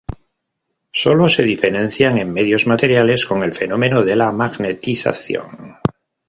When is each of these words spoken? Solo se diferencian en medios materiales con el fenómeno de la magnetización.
Solo 0.91 1.29
se 1.29 1.43
diferencian 1.43 2.17
en 2.17 2.33
medios 2.33 2.65
materiales 2.65 3.27
con 3.27 3.43
el 3.43 3.53
fenómeno 3.53 4.01
de 4.01 4.15
la 4.15 4.31
magnetización. 4.31 5.77